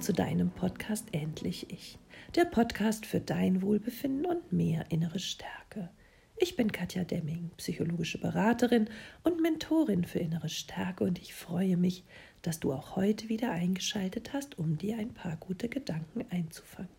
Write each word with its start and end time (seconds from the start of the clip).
zu 0.00 0.14
deinem 0.14 0.50
Podcast 0.50 1.08
Endlich 1.12 1.70
Ich, 1.70 1.98
der 2.34 2.46
Podcast 2.46 3.04
für 3.04 3.20
dein 3.20 3.60
Wohlbefinden 3.60 4.24
und 4.24 4.50
mehr 4.50 4.86
innere 4.88 5.18
Stärke. 5.18 5.90
Ich 6.38 6.56
bin 6.56 6.72
Katja 6.72 7.04
Demming, 7.04 7.50
psychologische 7.58 8.18
Beraterin 8.18 8.88
und 9.24 9.42
Mentorin 9.42 10.04
für 10.04 10.18
innere 10.18 10.48
Stärke 10.48 11.04
und 11.04 11.18
ich 11.18 11.34
freue 11.34 11.76
mich, 11.76 12.04
dass 12.40 12.60
du 12.60 12.72
auch 12.72 12.96
heute 12.96 13.28
wieder 13.28 13.50
eingeschaltet 13.50 14.32
hast, 14.32 14.58
um 14.58 14.78
dir 14.78 14.96
ein 14.96 15.12
paar 15.12 15.36
gute 15.36 15.68
Gedanken 15.68 16.24
einzufangen. 16.30 16.90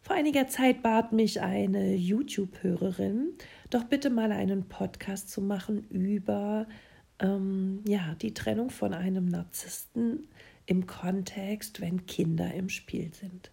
Vor 0.00 0.16
einiger 0.16 0.48
Zeit 0.48 0.82
bat 0.82 1.12
mich 1.12 1.42
eine 1.42 1.94
YouTube-Hörerin, 1.94 3.34
doch 3.68 3.84
bitte 3.84 4.08
mal 4.08 4.32
einen 4.32 4.66
Podcast 4.66 5.30
zu 5.30 5.42
machen 5.42 5.86
über 5.90 6.66
ähm, 7.18 7.82
ja, 7.86 8.14
die 8.22 8.32
Trennung 8.32 8.70
von 8.70 8.94
einem 8.94 9.26
Narzissten 9.26 10.28
im 10.66 10.86
Kontext, 10.86 11.80
wenn 11.80 12.06
Kinder 12.06 12.52
im 12.52 12.68
Spiel 12.68 13.12
sind. 13.14 13.50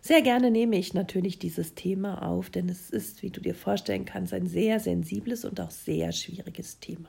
Sehr 0.00 0.20
gerne 0.20 0.50
nehme 0.50 0.76
ich 0.76 0.94
natürlich 0.94 1.38
dieses 1.38 1.74
Thema 1.74 2.26
auf, 2.26 2.50
denn 2.50 2.68
es 2.68 2.90
ist, 2.90 3.22
wie 3.22 3.30
du 3.30 3.40
dir 3.40 3.54
vorstellen 3.54 4.04
kannst, 4.04 4.34
ein 4.34 4.46
sehr 4.46 4.80
sensibles 4.80 5.44
und 5.44 5.60
auch 5.60 5.70
sehr 5.70 6.12
schwieriges 6.12 6.80
Thema. 6.80 7.08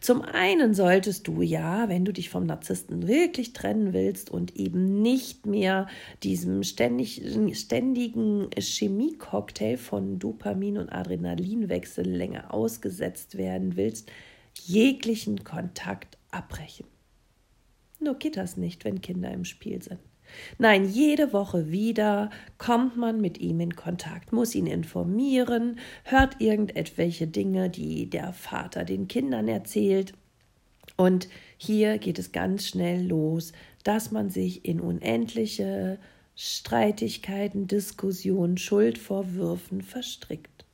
Zum 0.00 0.22
einen 0.22 0.72
solltest 0.72 1.26
du 1.28 1.42
ja, 1.42 1.88
wenn 1.88 2.04
du 2.04 2.12
dich 2.12 2.30
vom 2.30 2.46
Narzissten 2.46 3.06
wirklich 3.06 3.52
trennen 3.52 3.92
willst 3.92 4.30
und 4.30 4.56
eben 4.56 5.02
nicht 5.02 5.44
mehr 5.44 5.88
diesem 6.22 6.62
ständig, 6.62 7.22
ständigen 7.52 8.48
Chemiecocktail 8.58 9.76
von 9.76 10.18
Dopamin 10.18 10.78
und 10.78 10.88
Adrenalinwechsel 10.88 12.08
länger 12.08 12.54
ausgesetzt 12.54 13.36
werden 13.36 13.76
willst, 13.76 14.10
jeglichen 14.64 15.44
Kontakt 15.44 16.16
abbrechen. 16.30 16.86
Nur 18.00 18.14
geht 18.14 18.36
das 18.36 18.56
nicht, 18.56 18.84
wenn 18.84 19.00
Kinder 19.00 19.30
im 19.30 19.44
Spiel 19.44 19.80
sind. 19.82 20.00
Nein, 20.58 20.88
jede 20.88 21.32
Woche 21.32 21.70
wieder 21.70 22.30
kommt 22.58 22.96
man 22.96 23.20
mit 23.20 23.38
ihm 23.38 23.60
in 23.60 23.74
Kontakt, 23.74 24.32
muss 24.32 24.54
ihn 24.54 24.66
informieren, 24.66 25.78
hört 26.04 26.40
irgendetwelche 26.40 27.26
Dinge, 27.26 27.68
die 27.68 28.08
der 28.08 28.32
Vater 28.32 28.84
den 28.84 29.08
Kindern 29.08 29.48
erzählt. 29.48 30.14
Und 30.96 31.28
hier 31.56 31.98
geht 31.98 32.18
es 32.18 32.32
ganz 32.32 32.66
schnell 32.66 33.06
los, 33.06 33.52
dass 33.84 34.10
man 34.10 34.30
sich 34.30 34.64
in 34.64 34.80
unendliche 34.80 35.98
Streitigkeiten, 36.36 37.66
Diskussionen, 37.66 38.56
Schuldvorwürfen 38.56 39.82
verstrickt. 39.82 40.64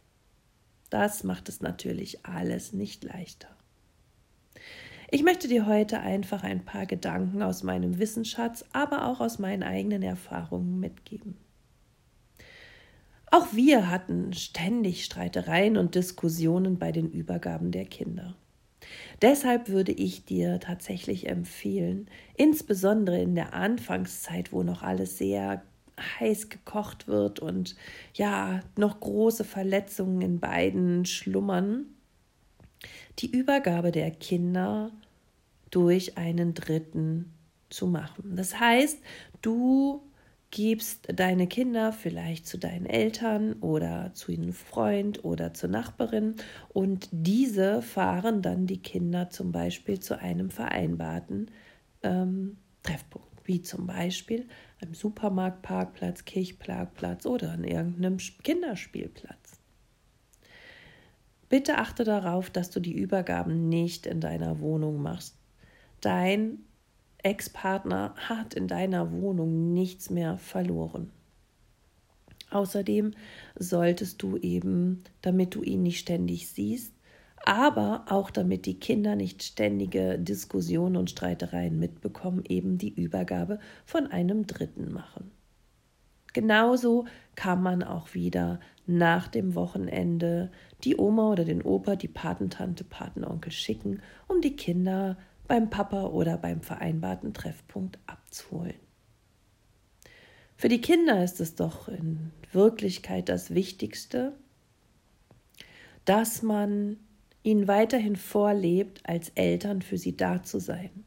Das 0.90 1.24
macht 1.24 1.48
es 1.48 1.60
natürlich 1.60 2.24
alles 2.24 2.72
nicht 2.72 3.04
leichter. 3.04 3.55
Ich 5.08 5.22
möchte 5.22 5.46
dir 5.46 5.66
heute 5.66 6.00
einfach 6.00 6.42
ein 6.42 6.64
paar 6.64 6.86
Gedanken 6.86 7.42
aus 7.42 7.62
meinem 7.62 7.98
Wissensschatz, 7.98 8.64
aber 8.72 9.06
auch 9.06 9.20
aus 9.20 9.38
meinen 9.38 9.62
eigenen 9.62 10.02
Erfahrungen 10.02 10.80
mitgeben. 10.80 11.36
Auch 13.30 13.52
wir 13.52 13.90
hatten 13.90 14.32
ständig 14.32 15.04
Streitereien 15.04 15.76
und 15.76 15.94
Diskussionen 15.94 16.78
bei 16.78 16.90
den 16.90 17.10
Übergaben 17.10 17.70
der 17.70 17.84
Kinder. 17.84 18.34
Deshalb 19.22 19.68
würde 19.68 19.92
ich 19.92 20.24
dir 20.24 20.60
tatsächlich 20.60 21.28
empfehlen, 21.28 22.08
insbesondere 22.36 23.20
in 23.20 23.34
der 23.34 23.54
Anfangszeit, 23.54 24.52
wo 24.52 24.62
noch 24.62 24.82
alles 24.82 25.18
sehr 25.18 25.62
heiß 26.20 26.50
gekocht 26.50 27.08
wird 27.08 27.40
und 27.40 27.74
ja, 28.14 28.60
noch 28.76 29.00
große 29.00 29.44
Verletzungen 29.44 30.20
in 30.20 30.40
beiden 30.40 31.06
schlummern, 31.06 31.86
die 33.18 33.30
Übergabe 33.30 33.92
der 33.92 34.10
Kinder 34.10 34.90
durch 35.70 36.16
einen 36.16 36.54
Dritten 36.54 37.32
zu 37.70 37.86
machen. 37.86 38.36
Das 38.36 38.58
heißt, 38.58 38.98
du 39.42 40.02
gibst 40.50 41.08
deine 41.12 41.48
Kinder 41.48 41.92
vielleicht 41.92 42.46
zu 42.46 42.56
deinen 42.56 42.86
Eltern 42.86 43.54
oder 43.54 44.12
zu 44.14 44.32
einem 44.32 44.52
Freund 44.52 45.24
oder 45.24 45.52
zur 45.52 45.68
Nachbarin 45.68 46.36
und 46.68 47.08
diese 47.10 47.82
fahren 47.82 48.42
dann 48.42 48.66
die 48.66 48.80
Kinder 48.80 49.28
zum 49.28 49.52
Beispiel 49.52 50.00
zu 50.00 50.18
einem 50.18 50.50
vereinbarten 50.50 51.50
ähm, 52.02 52.56
Treffpunkt, 52.82 53.46
wie 53.46 53.60
zum 53.60 53.86
Beispiel 53.86 54.46
einem 54.80 54.94
Supermarktparkplatz, 54.94 56.24
Kirchparkplatz 56.24 57.26
oder 57.26 57.52
an 57.52 57.64
irgendeinem 57.64 58.18
Kinderspielplatz. 58.18 59.45
Bitte 61.48 61.78
achte 61.78 62.04
darauf, 62.04 62.50
dass 62.50 62.70
du 62.70 62.80
die 62.80 62.96
Übergaben 62.96 63.68
nicht 63.68 64.06
in 64.06 64.20
deiner 64.20 64.60
Wohnung 64.60 65.00
machst. 65.00 65.36
Dein 66.00 66.58
Ex-Partner 67.18 68.14
hat 68.16 68.54
in 68.54 68.68
deiner 68.68 69.12
Wohnung 69.12 69.72
nichts 69.72 70.10
mehr 70.10 70.38
verloren. 70.38 71.10
Außerdem 72.50 73.12
solltest 73.58 74.22
du 74.22 74.36
eben, 74.36 75.02
damit 75.22 75.54
du 75.54 75.62
ihn 75.62 75.82
nicht 75.82 76.00
ständig 76.00 76.48
siehst, 76.48 76.92
aber 77.44 78.04
auch 78.08 78.30
damit 78.30 78.66
die 78.66 78.78
Kinder 78.78 79.14
nicht 79.14 79.42
ständige 79.42 80.18
Diskussionen 80.18 80.96
und 80.96 81.10
Streitereien 81.10 81.78
mitbekommen, 81.78 82.44
eben 82.48 82.78
die 82.78 82.94
Übergabe 82.94 83.58
von 83.84 84.06
einem 84.08 84.46
Dritten 84.46 84.92
machen. 84.92 85.30
Genauso 86.32 87.06
kann 87.34 87.62
man 87.62 87.82
auch 87.82 88.14
wieder 88.14 88.60
nach 88.86 89.28
dem 89.28 89.54
Wochenende 89.54 90.50
die 90.84 90.96
Oma 90.96 91.30
oder 91.30 91.44
den 91.44 91.62
Opa, 91.62 91.96
die 91.96 92.08
Patentante, 92.08 92.84
Patenonkel 92.84 93.52
schicken, 93.52 94.00
um 94.28 94.40
die 94.40 94.56
Kinder 94.56 95.16
beim 95.48 95.70
Papa 95.70 96.06
oder 96.06 96.36
beim 96.36 96.60
vereinbarten 96.60 97.34
Treffpunkt 97.34 97.98
abzuholen. 98.06 98.74
Für 100.56 100.68
die 100.68 100.80
Kinder 100.80 101.22
ist 101.22 101.40
es 101.40 101.54
doch 101.54 101.88
in 101.88 102.32
Wirklichkeit 102.52 103.28
das 103.28 103.54
Wichtigste, 103.54 104.32
dass 106.04 106.42
man 106.42 106.96
ihnen 107.42 107.68
weiterhin 107.68 108.16
vorlebt, 108.16 109.00
als 109.04 109.28
Eltern 109.30 109.82
für 109.82 109.98
sie 109.98 110.16
da 110.16 110.42
zu 110.42 110.58
sein. 110.58 111.05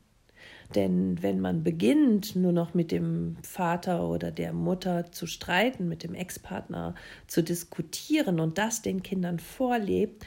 Denn 0.75 1.22
wenn 1.24 1.40
man 1.40 1.63
beginnt, 1.63 2.35
nur 2.35 2.52
noch 2.52 2.75
mit 2.75 2.91
dem 2.91 3.38
Vater 3.41 4.07
oder 4.07 4.31
der 4.31 4.53
Mutter 4.53 5.12
zu 5.12 5.25
streiten, 5.25 5.90
mit 5.90 6.03
dem 6.03 6.13
Ex-Partner 6.13 6.94
zu 7.28 7.41
diskutieren 7.41 8.40
und 8.40 8.59
das 8.59 8.84
den 8.84 9.02
Kindern 9.02 9.40
vorlebt, 9.40 10.25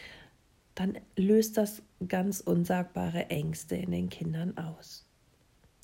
dann 0.74 0.98
löst 1.16 1.58
das 1.58 1.82
ganz 2.08 2.40
unsagbare 2.40 3.30
Ängste 3.30 3.76
in 3.76 3.92
den 3.92 4.08
Kindern 4.08 4.56
aus. 4.56 5.06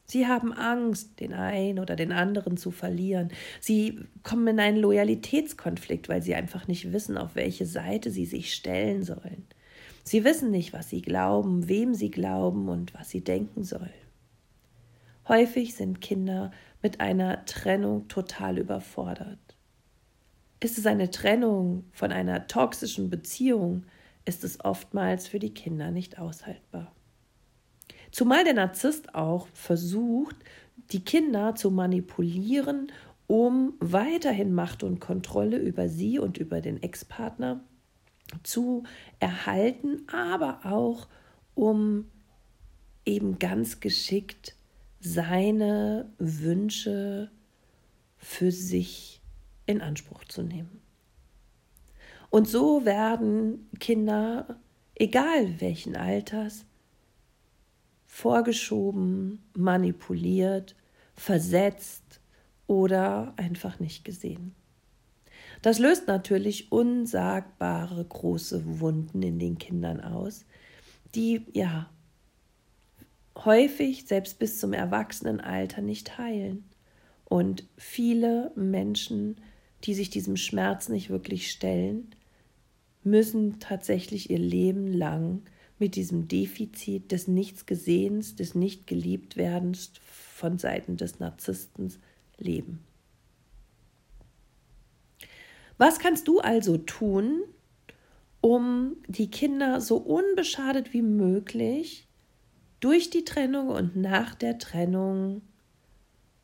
Sie 0.07 0.27
haben 0.27 0.55
Angst, 0.55 1.21
den 1.21 1.35
einen 1.35 1.79
oder 1.79 1.95
den 1.95 2.13
anderen 2.13 2.57
zu 2.57 2.71
verlieren. 2.71 3.29
Sie 3.61 4.01
kommen 4.23 4.47
in 4.49 4.59
einen 4.59 4.79
Loyalitätskonflikt, 4.79 6.09
weil 6.09 6.23
sie 6.23 6.35
einfach 6.35 6.67
nicht 6.67 6.93
wissen, 6.93 7.19
auf 7.19 7.35
welche 7.35 7.67
Seite 7.67 8.11
sie 8.11 8.25
sich 8.25 8.55
stellen 8.55 9.05
sollen. 9.05 9.47
Sie 10.05 10.25
wissen 10.25 10.51
nicht, 10.51 10.73
was 10.73 10.89
sie 10.89 11.03
glauben, 11.03 11.69
wem 11.69 11.93
sie 11.93 12.11
glauben 12.11 12.71
und 12.71 12.95
was 12.95 13.11
sie 13.11 13.21
denken 13.21 13.65
sollen. 13.65 14.08
Häufig 15.29 15.75
sind 15.75 16.01
Kinder 16.01 16.53
mit 16.83 17.01
einer 17.01 17.45
Trennung 17.45 18.09
total 18.09 18.57
überfordert. 18.57 19.39
Ist 20.61 20.79
es 20.79 20.87
eine 20.87 21.11
Trennung 21.11 21.85
von 21.93 22.13
einer 22.13 22.47
toxischen 22.47 23.11
Beziehung, 23.11 23.85
ist 24.25 24.43
es 24.43 24.65
oftmals 24.65 25.29
für 25.29 25.39
die 25.39 25.53
Kinder 25.53 25.91
nicht 25.91 26.19
aushaltbar. 26.19 26.93
Zumal 28.11 28.45
der 28.45 28.55
Narzisst 28.55 29.15
auch 29.15 29.49
versucht, 29.53 30.37
die 30.93 31.05
Kinder 31.05 31.55
zu 31.55 31.71
manipulieren, 31.71 32.91
um 33.27 33.75
weiterhin 33.81 34.55
Macht 34.55 34.83
und 34.83 34.99
Kontrolle 34.99 35.59
über 35.59 35.91
sie 35.91 36.19
und 36.19 36.39
über 36.39 36.63
den 36.63 36.83
Ex-Partner 36.83 37.63
zu 38.43 38.85
erhalten, 39.21 40.07
aber 40.11 40.61
auch 40.65 41.07
um 41.55 42.07
eben 43.05 43.39
ganz 43.39 43.81
geschickt 43.81 44.55
seine 45.01 46.11
Wünsche 46.19 47.31
für 48.17 48.51
sich 48.51 49.21
in 49.67 49.81
Anspruch 49.81 50.25
zu 50.25 50.43
nehmen. 50.43 50.81
Und 52.31 52.49
so 52.49 52.85
werden 52.85 53.69
Kinder, 53.79 54.59
egal 54.95 55.61
welchen 55.61 55.97
Alters, 55.97 56.65
vorgeschoben, 58.07 59.43
manipuliert, 59.55 60.75
versetzt 61.15 62.21
oder 62.67 63.35
einfach 63.37 63.79
nicht 63.79 64.05
gesehen. 64.05 64.55
Das 65.63 65.79
löst 65.79 66.07
natürlich 66.07 66.71
unsagbare 66.71 68.05
große 68.05 68.81
Wunden 68.81 69.23
in 69.23 69.39
den 69.39 69.59
Kindern 69.59 70.01
aus, 70.01 70.45
die 71.15 71.47
ja 71.53 71.91
häufig 73.45 74.07
selbst 74.07 74.39
bis 74.39 74.59
zum 74.59 74.73
Erwachsenenalter 74.73 75.81
nicht 75.81 76.19
heilen. 76.19 76.65
Und 77.25 77.67
viele 77.77 78.53
Menschen, 78.55 79.37
die 79.85 79.95
sich 79.95 80.11
diesem 80.11 80.37
Schmerz 80.37 80.89
nicht 80.89 81.11
wirklich 81.11 81.51
stellen, 81.51 82.15
müssen 83.05 83.61
tatsächlich 83.61 84.31
ihr 84.31 84.39
Leben 84.39 84.87
lang 84.87 85.43
mit 85.79 85.95
diesem 85.95 86.27
Defizit 86.27 87.13
des 87.13 87.29
Nichtsgesehens, 87.29 88.35
des 88.35 88.55
Nichtgeliebtwerdens 88.55 89.93
von 90.03 90.59
Seiten 90.59 90.97
des 90.97 91.21
Narzissten 91.21 91.93
leben. 92.39 92.81
Was 95.77 96.01
kannst 96.01 96.27
du 96.27 96.41
also 96.41 96.77
tun, 96.77 97.43
um 98.41 98.97
die 99.07 99.31
Kinder 99.31 99.81
so 99.81 99.97
unbeschadet 99.97 100.93
wie 100.93 101.03
möglich 101.03 102.08
durch 102.81 103.11
die 103.11 103.25
Trennung 103.25 103.69
und 103.69 103.97
nach 103.97 104.35
der 104.35 104.59
Trennung 104.59 105.43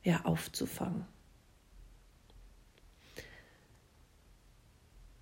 ja 0.03 0.25
aufzufangen? 0.25 1.07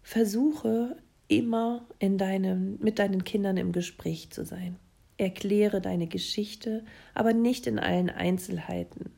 Versuche 0.02 0.96
immer 1.28 1.86
in 1.98 2.18
deinem, 2.18 2.78
mit 2.80 2.98
deinen 2.98 3.24
Kindern 3.24 3.56
im 3.56 3.72
Gespräch 3.72 4.30
zu 4.30 4.44
sein. 4.44 4.76
Erkläre 5.16 5.80
deine 5.80 6.06
Geschichte, 6.06 6.84
aber 7.14 7.32
nicht 7.32 7.66
in 7.66 7.78
allen 7.78 8.10
Einzelheiten. 8.10 9.10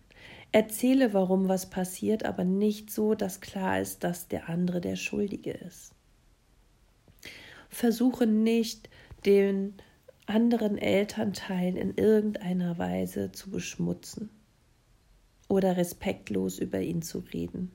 Erzähle, 0.52 1.12
warum 1.12 1.48
was 1.48 1.68
passiert, 1.68 2.24
aber 2.24 2.44
nicht 2.44 2.92
so, 2.92 3.16
dass 3.16 3.40
klar 3.40 3.80
ist, 3.80 4.04
dass 4.04 4.28
der 4.28 4.48
andere 4.48 4.80
der 4.80 4.94
Schuldige 4.94 5.50
ist. 5.50 5.92
Versuche 7.68 8.28
nicht, 8.28 8.88
den 9.26 9.74
anderen 10.26 10.78
Elternteil 10.78 11.76
in 11.76 11.94
irgendeiner 11.96 12.78
Weise 12.78 13.32
zu 13.32 13.50
beschmutzen 13.50 14.30
oder 15.48 15.76
respektlos 15.76 16.58
über 16.58 16.80
ihn 16.80 17.02
zu 17.02 17.18
reden, 17.18 17.70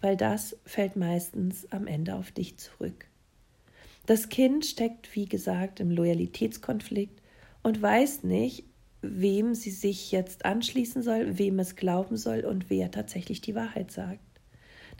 weil 0.00 0.16
das 0.16 0.56
fällt 0.64 0.96
meistens 0.96 1.70
am 1.72 1.86
Ende 1.86 2.14
auf 2.14 2.30
dich 2.30 2.58
zurück. 2.58 3.06
Das 4.06 4.28
Kind 4.28 4.64
steckt, 4.64 5.14
wie 5.16 5.24
gesagt, 5.24 5.80
im 5.80 5.90
Loyalitätskonflikt 5.90 7.22
und 7.62 7.80
weiß 7.80 8.22
nicht, 8.22 8.64
wem 9.02 9.54
sie 9.54 9.70
sich 9.70 10.12
jetzt 10.12 10.44
anschließen 10.44 11.02
soll, 11.02 11.38
wem 11.38 11.58
es 11.58 11.76
glauben 11.76 12.16
soll 12.16 12.44
und 12.44 12.70
wer 12.70 12.90
tatsächlich 12.90 13.40
die 13.40 13.54
Wahrheit 13.54 13.90
sagt. 13.90 14.20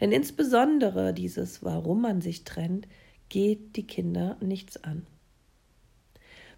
Denn 0.00 0.12
insbesondere 0.12 1.14
dieses, 1.14 1.62
warum 1.62 2.02
man 2.02 2.20
sich 2.20 2.44
trennt, 2.44 2.88
geht 3.28 3.76
die 3.76 3.86
Kinder 3.86 4.36
nichts 4.40 4.82
an. 4.82 5.06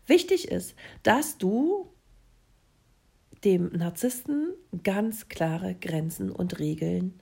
Wichtig 0.08 0.48
ist, 0.48 0.74
dass 1.02 1.38
du 1.38 1.92
dem 3.44 3.68
Narzissten 3.68 4.54
ganz 4.82 5.28
klare 5.28 5.74
Grenzen 5.74 6.30
und 6.30 6.58
Regeln 6.58 7.20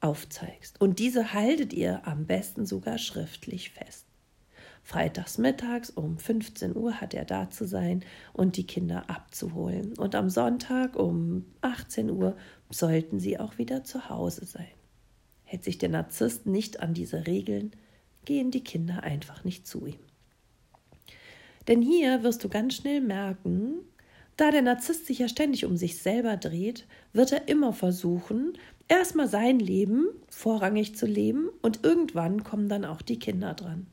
aufzeigst. 0.00 0.80
Und 0.80 0.98
diese 0.98 1.32
haltet 1.32 1.72
ihr 1.72 2.06
am 2.06 2.26
besten 2.26 2.66
sogar 2.66 2.98
schriftlich 2.98 3.70
fest. 3.70 4.06
Freitags 4.82 5.38
mittags 5.38 5.88
um 5.90 6.18
15 6.18 6.76
Uhr 6.76 7.00
hat 7.00 7.14
er 7.14 7.24
da 7.24 7.48
zu 7.48 7.64
sein 7.64 8.04
und 8.32 8.56
die 8.56 8.66
Kinder 8.66 9.08
abzuholen. 9.08 9.96
Und 9.96 10.14
am 10.14 10.28
Sonntag 10.28 10.96
um 10.96 11.44
18 11.60 12.10
Uhr 12.10 12.36
sollten 12.70 13.18
sie 13.18 13.38
auch 13.38 13.56
wieder 13.58 13.84
zu 13.84 14.08
Hause 14.08 14.44
sein. 14.44 14.66
Hält 15.44 15.64
sich 15.64 15.78
der 15.78 15.88
Narzisst 15.88 16.46
nicht 16.46 16.80
an 16.80 16.92
diese 16.92 17.26
Regeln, 17.26 17.70
gehen 18.24 18.50
die 18.50 18.64
Kinder 18.64 19.04
einfach 19.04 19.44
nicht 19.44 19.66
zu 19.66 19.86
ihm. 19.86 19.98
Denn 21.68 21.82
hier 21.82 22.22
wirst 22.22 22.44
du 22.44 22.48
ganz 22.48 22.74
schnell 22.74 23.00
merken, 23.00 23.80
da 24.36 24.50
der 24.50 24.62
Narzisst 24.62 25.06
sich 25.06 25.18
ja 25.20 25.28
ständig 25.28 25.64
um 25.64 25.76
sich 25.76 25.98
selber 25.98 26.36
dreht, 26.36 26.86
wird 27.12 27.32
er 27.32 27.48
immer 27.48 27.72
versuchen, 27.72 28.52
erstmal 28.86 29.28
sein 29.28 29.58
Leben 29.58 30.08
vorrangig 30.28 30.94
zu 30.94 31.06
leben 31.06 31.48
und 31.62 31.84
irgendwann 31.84 32.44
kommen 32.44 32.68
dann 32.68 32.84
auch 32.84 33.02
die 33.02 33.18
Kinder 33.18 33.54
dran. 33.54 33.86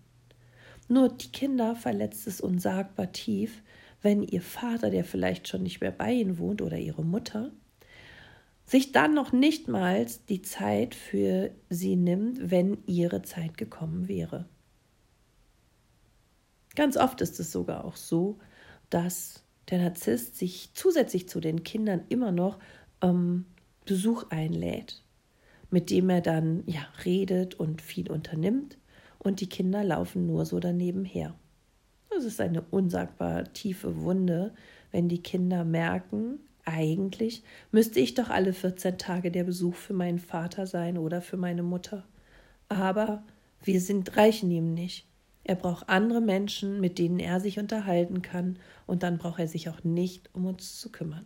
Nur 0.90 1.10
die 1.10 1.32
Kinder 1.32 1.76
verletzt 1.76 2.28
es 2.28 2.42
unsagbar 2.42 3.12
tief, 3.14 3.64
wenn 4.02 4.22
ihr 4.22 4.42
Vater, 4.42 4.90
der 4.90 5.06
vielleicht 5.06 5.48
schon 5.48 5.64
nicht 5.64 5.80
mehr 5.80 5.92
bei 5.92 6.12
ihnen 6.12 6.38
wohnt, 6.38 6.62
oder 6.62 6.78
ihre 6.78 7.06
Mutter, 7.06 7.52
sich 8.66 8.92
dann 8.92 9.14
noch 9.14 9.32
nicht 9.32 9.70
mal 9.70 10.06
die 10.30 10.42
Zeit 10.42 10.94
für 10.94 11.52
sie 11.70 11.96
nimmt, 11.96 12.52
wenn 12.52 12.78
ihre 12.86 13.22
Zeit 13.22 13.58
gekommen 13.58 14.08
wäre. 14.10 14.46
Ganz 16.76 16.98
oft 16.98 17.22
ist 17.22 17.40
es 17.40 17.52
sogar 17.52 17.86
auch 17.86 17.96
so, 17.96 18.40
dass 18.90 19.44
der 19.70 19.80
Narzisst 19.80 20.38
sich 20.38 20.72
zusätzlich 20.74 21.30
zu 21.30 21.40
den 21.40 21.64
Kindern 21.64 22.04
immer 22.10 22.32
noch 22.32 22.60
ähm, 23.02 23.46
Besuch 23.86 24.26
einlädt, 24.30 25.02
mit 25.70 25.90
dem 25.90 26.10
er 26.10 26.22
dann 26.22 26.64
ja 26.66 26.82
redet 27.06 27.56
und 27.56 27.82
viel 27.82 28.12
unternimmt 28.12 28.78
und 29.20 29.40
die 29.42 29.50
Kinder 29.50 29.84
laufen 29.84 30.26
nur 30.26 30.46
so 30.46 30.60
daneben 30.60 31.06
her. 31.06 31.36
Das 32.10 32.26
ist 32.26 32.42
eine 32.42 32.62
unsagbar 32.62 33.52
tiefe 33.54 34.02
Wunde, 34.02 34.54
wenn 34.92 35.10
die 35.10 35.24
Kinder 35.24 35.64
merken, 35.64 36.40
eigentlich 36.66 37.44
müsste 37.72 38.00
ich 38.00 38.14
doch 38.14 38.30
alle 38.30 38.54
14 38.54 38.98
Tage 38.98 39.32
der 39.32 39.44
Besuch 39.44 39.76
für 39.76 39.94
meinen 39.94 40.20
Vater 40.20 40.66
sein 40.68 40.98
oder 40.98 41.22
für 41.22 41.38
meine 41.38 41.64
Mutter. 41.64 42.06
Aber 42.70 43.24
wir 43.64 43.82
sind 43.82 44.16
reichen 44.16 44.50
ihm 44.52 44.74
nicht. 44.74 45.06
Er 45.44 45.56
braucht 45.56 45.90
andere 45.90 46.22
Menschen, 46.22 46.80
mit 46.80 47.00
denen 47.00 47.20
er 47.20 47.40
sich 47.40 47.60
unterhalten 47.60 48.22
kann, 48.22 48.58
und 48.86 49.04
dann 49.04 49.18
braucht 49.18 49.40
er 49.40 49.48
sich 49.48 49.70
auch 49.70 49.84
nicht 49.84 50.30
um 50.34 50.46
uns 50.46 50.80
zu 50.80 50.92
kümmern. 50.92 51.26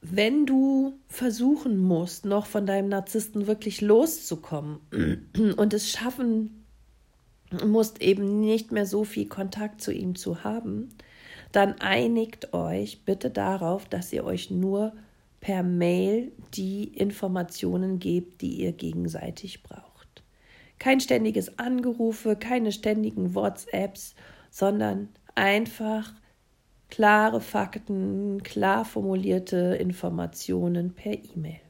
wenn 0.00 0.46
du 0.46 0.98
versuchen 1.08 1.78
musst, 1.78 2.24
noch 2.24 2.46
von 2.46 2.66
deinem 2.66 2.88
Narzissten 2.88 3.46
wirklich 3.46 3.80
loszukommen 3.80 4.78
und 5.56 5.74
es 5.74 5.90
schaffen 5.90 6.64
musst, 7.66 8.00
eben 8.02 8.40
nicht 8.40 8.72
mehr 8.72 8.86
so 8.86 9.04
viel 9.04 9.26
Kontakt 9.26 9.80
zu 9.80 9.92
ihm 9.92 10.14
zu 10.14 10.44
haben, 10.44 10.90
dann 11.52 11.80
einigt 11.80 12.52
euch 12.52 13.04
bitte 13.04 13.30
darauf, 13.30 13.86
dass 13.86 14.12
ihr 14.12 14.24
euch 14.24 14.50
nur 14.50 14.92
per 15.40 15.62
Mail 15.62 16.32
die 16.54 16.84
Informationen 16.84 17.98
gebt, 17.98 18.42
die 18.42 18.60
ihr 18.60 18.72
gegenseitig 18.72 19.62
braucht. 19.62 19.87
Kein 20.78 21.00
ständiges 21.00 21.58
Angerufe, 21.58 22.36
keine 22.36 22.72
ständigen 22.72 23.34
WhatsApps, 23.34 24.14
sondern 24.50 25.08
einfach 25.34 26.12
klare 26.88 27.40
Fakten, 27.40 28.42
klar 28.42 28.84
formulierte 28.84 29.76
Informationen 29.80 30.94
per 30.94 31.12
E-Mail. 31.12 31.60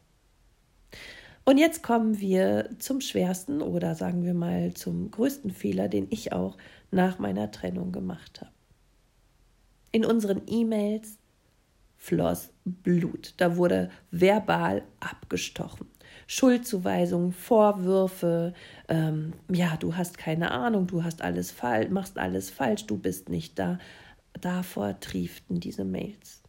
Und 1.45 1.57
jetzt 1.57 1.83
kommen 1.83 2.21
wir 2.21 2.69
zum 2.79 3.01
schwersten 3.01 3.63
oder 3.63 3.95
sagen 3.95 4.23
wir 4.23 4.35
mal 4.35 4.75
zum 4.75 5.11
größten 5.11 5.51
Fehler, 5.51 5.89
den 5.89 6.07
ich 6.11 6.33
auch 6.33 6.59
nach 6.91 7.19
meiner 7.19 7.51
Trennung 7.51 7.91
gemacht 7.91 8.43
habe. 8.43 8.53
In 9.91 10.05
unseren 10.05 10.43
E-Mails 10.47 11.17
floss 11.97 12.51
Blut. 12.65 13.35
Da 13.39 13.57
wurde 13.57 13.91
verbal 14.11 14.83
abgestochen. 15.01 15.87
Schuldzuweisungen, 16.31 17.33
Vorwürfe, 17.33 18.53
ähm, 18.89 19.33
ja, 19.51 19.77
du 19.79 19.97
hast 19.97 20.19
keine 20.19 20.51
Ahnung, 20.51 20.87
du 20.87 21.03
hast 21.03 21.23
alles 21.23 21.51
falsch, 21.51 21.89
machst 21.89 22.19
alles 22.19 22.51
falsch, 22.51 22.87
du 22.87 22.99
bist 22.99 23.31
nicht 23.31 23.59
da 23.59 23.79
davor 24.39 25.01
trieften 25.01 25.59
diese 25.59 25.85
Mails. 25.85 26.43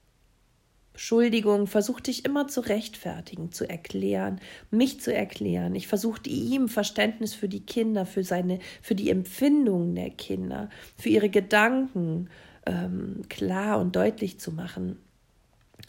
Beschuldigung 0.91 1.65
versuchte 1.65 2.11
ich 2.11 2.25
immer 2.25 2.49
zu 2.49 2.59
rechtfertigen, 2.59 3.53
zu 3.53 3.67
erklären, 3.69 4.41
mich 4.69 4.99
zu 4.99 5.13
erklären. 5.13 5.73
Ich 5.73 5.87
versuchte 5.87 6.29
ihm 6.29 6.67
Verständnis 6.67 7.33
für 7.33 7.47
die 7.47 7.65
Kinder, 7.65 8.05
für 8.05 8.25
seine, 8.25 8.59
für 8.81 8.95
die 8.95 9.09
Empfindungen 9.09 9.95
der 9.95 10.09
Kinder, 10.09 10.69
für 10.97 11.07
ihre 11.07 11.29
Gedanken 11.29 12.29
ähm, 12.65 13.21
klar 13.29 13.79
und 13.79 13.95
deutlich 13.95 14.41
zu 14.41 14.51
machen. 14.51 14.97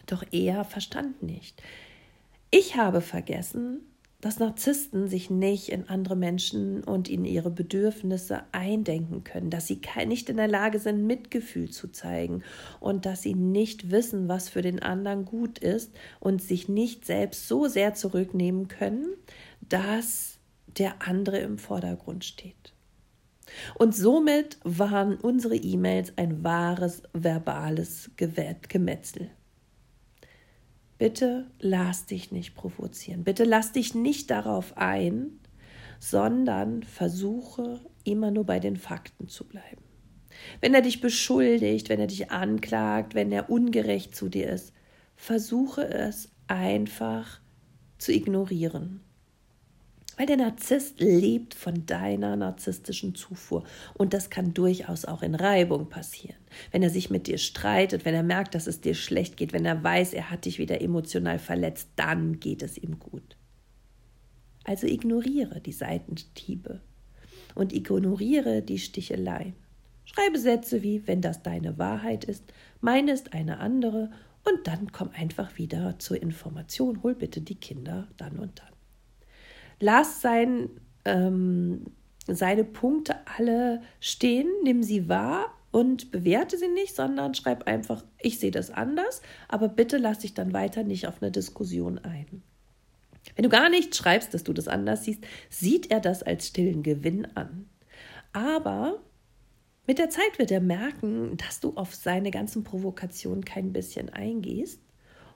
Doch 0.06 0.23
er 0.30 0.64
verstand 0.64 1.25
nicht. 1.25 1.61
Ich 2.52 2.76
habe 2.76 3.00
vergessen, 3.00 3.80
dass 4.21 4.38
Narzissten 4.38 5.07
sich 5.07 5.30
nicht 5.30 5.69
in 5.69 5.88
andere 5.88 6.16
Menschen 6.16 6.83
und 6.83 7.09
in 7.09 7.25
ihre 7.25 7.50
Bedürfnisse 7.50 8.42
eindenken 8.52 9.25
können, 9.25 9.50
dass 9.50 9.69
sie 9.69 9.80
nicht 10.07 10.28
in 10.28 10.37
der 10.37 10.49
Lage 10.49 10.78
sind, 10.78 11.07
Mitgefühl 11.07 11.71
zu 11.71 11.92
zeigen 11.92 12.42
und 12.80 13.07
dass 13.07 13.23
sie 13.23 13.35
nicht 13.35 13.90
wissen, 13.90 14.28
was 14.28 14.49
für 14.49 14.62
den 14.62 14.83
anderen 14.83 15.25
gut 15.25 15.59
ist 15.59 15.92
und 16.19 16.42
sich 16.42 16.69
nicht 16.69 17.07
selbst 17.07 17.47
so 17.49 17.69
sehr 17.69 17.95
zurücknehmen 17.95 18.66
können, 18.69 19.14
dass 19.61 20.38
der 20.66 21.07
andere 21.07 21.38
im 21.38 21.57
Vordergrund 21.57 22.25
steht. 22.25 22.75
Und 23.76 23.95
somit 23.95 24.59
waren 24.64 25.16
unsere 25.16 25.57
E-Mails 25.57 26.12
ein 26.16 26.45
wahres 26.45 27.02
verbales 27.12 28.11
Gemetzel. 28.16 29.30
Bitte 31.00 31.47
lass 31.61 32.04
dich 32.04 32.30
nicht 32.30 32.54
provozieren. 32.54 33.25
Bitte 33.25 33.45
lass 33.45 33.73
dich 33.73 33.95
nicht 33.95 34.30
darauf 34.30 34.76
ein, 34.76 35.40
sondern 35.99 36.83
versuche 36.83 37.80
immer 38.04 38.30
nur 38.30 38.45
bei 38.45 38.61
den 38.61 38.76
Fakten 38.76 39.26
zu 39.26 39.49
bleiben. 39.49 39.80
Wenn 40.61 40.75
er 40.75 40.83
dich 40.83 41.00
beschuldigt, 41.00 41.88
wenn 41.88 42.00
er 42.00 42.07
dich 42.07 42.30
anklagt, 42.30 43.14
wenn 43.14 43.33
er 43.33 43.49
ungerecht 43.49 44.14
zu 44.14 44.28
dir 44.28 44.50
ist, 44.50 44.75
versuche 45.16 45.88
es 45.88 46.33
einfach 46.49 47.40
zu 47.97 48.12
ignorieren. 48.12 49.00
Weil 50.21 50.27
der 50.27 50.37
Narzisst 50.37 51.00
lebt 51.00 51.55
von 51.55 51.87
deiner 51.87 52.37
narzisstischen 52.37 53.15
Zufuhr. 53.15 53.65
Und 53.95 54.12
das 54.12 54.29
kann 54.29 54.53
durchaus 54.53 55.07
auch 55.07 55.23
in 55.23 55.35
Reibung 55.35 55.89
passieren. 55.89 56.37
Wenn 56.73 56.83
er 56.83 56.91
sich 56.91 57.09
mit 57.09 57.27
dir 57.27 57.39
streitet, 57.39 58.05
wenn 58.05 58.15
er 58.15 58.23
merkt, 58.23 58.55
dass 58.55 58.67
es 58.67 58.83
dir 58.83 58.93
schlecht 58.93 59.39
geht, 59.39 59.55
wenn 59.55 59.65
er 59.65 59.83
weiß, 59.83 60.12
er 60.12 60.31
hat 60.31 60.45
dich 60.45 60.59
wieder 60.59 60.83
emotional 60.83 61.39
verletzt, 61.39 61.89
dann 61.97 62.39
geht 62.39 62.62
es 62.62 62.77
ihm 62.77 62.99
gut. 62.99 63.39
Also 64.65 64.87
ignoriere 64.87 65.62
die 65.62 65.73
Seitenhiebe 65.73 66.83
und 67.55 67.73
ignoriere 67.73 68.61
die 68.61 68.79
Sticheleien. 68.79 69.55
Schreibe 70.05 70.39
Sätze 70.39 70.83
wie, 70.83 71.07
wenn 71.07 71.23
das 71.23 71.43
deine 71.43 71.79
Wahrheit 71.79 72.25
ist, 72.25 72.45
meine 72.83 73.12
ist 73.12 73.33
eine 73.33 73.59
andere 73.59 74.11
und 74.45 74.67
dann 74.67 74.93
komm 74.93 75.09
einfach 75.15 75.57
wieder 75.57 75.99
zur 75.99 76.21
Information, 76.21 77.03
hol 77.03 77.15
bitte 77.15 77.41
die 77.41 77.55
Kinder 77.55 78.07
dann 78.19 78.39
und 78.39 78.59
dann. 78.59 78.80
Lass 79.81 80.21
sein, 80.21 80.71
ähm, 81.05 81.87
seine 82.27 82.65
Punkte 82.65 83.17
alle 83.37 83.83
stehen, 83.99 84.49
nimm 84.63 84.83
sie 84.83 85.09
wahr 85.09 85.55
und 85.73 86.11
bewerte 86.11 86.59
sie 86.59 86.69
nicht, 86.69 86.95
sondern 86.95 87.35
schreib 87.35 87.67
einfach, 87.67 88.05
ich 88.21 88.39
sehe 88.39 88.51
das 88.51 88.71
anders, 88.71 89.23
aber 89.49 89.69
bitte 89.69 89.97
lass 89.97 90.21
dich 90.21 90.35
dann 90.35 90.53
weiter 90.53 90.83
nicht 90.83 91.07
auf 91.07 91.23
eine 91.23 91.31
Diskussion 91.31 91.99
ein. 91.99 92.43
Wenn 93.37 93.43
du 93.43 93.49
gar 93.49 93.69
nicht 93.69 93.95
schreibst, 93.95 94.35
dass 94.35 94.45
du 94.45 94.53
das 94.53 94.69
anders 94.69 95.05
siehst, 95.05 95.25
sieht 95.49 95.91
er 95.91 96.01
das 96.01 96.23
als 96.23 96.49
stillen 96.49 96.83
Gewinn 96.83 97.27
an. 97.37 97.69
Aber 98.33 99.01
mit 99.87 99.99
der 99.99 100.11
Zeit 100.11 100.39
wird 100.39 100.51
er 100.51 100.61
merken, 100.61 101.37
dass 101.37 101.61
du 101.61 101.75
auf 101.77 101.95
seine 101.95 102.31
ganzen 102.31 102.65
Provokationen 102.65 103.45
kein 103.45 103.73
bisschen 103.73 104.09
eingehst 104.09 104.81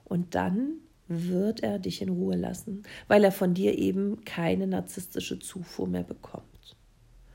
und 0.03 0.35
dann 0.35 0.79
wird 1.07 1.61
er 1.61 1.79
dich 1.79 2.01
in 2.01 2.09
Ruhe 2.09 2.35
lassen, 2.35 2.83
weil 3.07 3.23
er 3.23 3.31
von 3.31 3.53
dir 3.53 3.77
eben 3.77 4.23
keine 4.25 4.67
narzisstische 4.67 5.39
Zufuhr 5.39 5.87
mehr 5.87 6.03
bekommt. 6.03 6.75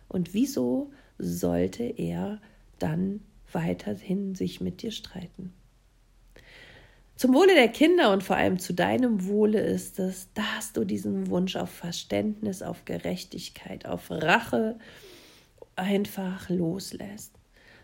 Und 0.08 0.34
wieso 0.34 0.90
sollte 1.18 1.84
er 1.84 2.40
dann 2.78 3.20
weiterhin 3.52 4.34
sich 4.34 4.60
mit 4.60 4.82
dir 4.82 4.90
streiten? 4.90 5.52
Zum 7.20 7.34
Wohle 7.34 7.54
der 7.54 7.68
Kinder 7.68 8.12
und 8.12 8.22
vor 8.22 8.36
allem 8.36 8.58
zu 8.58 8.72
deinem 8.72 9.26
Wohle 9.26 9.60
ist 9.60 9.98
es, 9.98 10.28
dass 10.32 10.72
du 10.72 10.84
diesen 10.84 11.28
Wunsch 11.28 11.54
auf 11.54 11.68
Verständnis, 11.68 12.62
auf 12.62 12.86
Gerechtigkeit, 12.86 13.84
auf 13.84 14.10
Rache 14.10 14.78
einfach 15.76 16.48
loslässt. 16.48 17.39